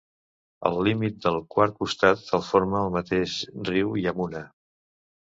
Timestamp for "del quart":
1.25-1.75